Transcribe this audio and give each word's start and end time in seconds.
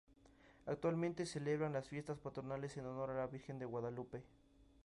Actualmente 0.65 1.27
celebran 1.27 1.73
las 1.73 1.87
fiestas 1.89 2.17
patronales 2.17 2.75
en 2.75 2.87
honor 2.87 3.11
a 3.11 3.17
la 3.17 3.27
virgen 3.27 3.59
de 3.59 3.65
Guadalupe. 3.65 4.23